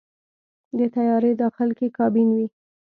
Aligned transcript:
د 0.77 0.79
طیارې 0.95 1.31
داخل 1.41 1.69
کې 1.77 1.87
کابین 1.97 2.27
وي. 2.37 2.47